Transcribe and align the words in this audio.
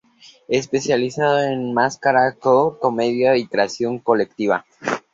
Especializado 0.47 1.41
en 1.43 1.75
máscara, 1.75 2.31
clown, 2.33 2.75
comedia 2.81 3.37
y 3.37 3.45
creación 3.45 3.99
colectiva. 3.99 4.65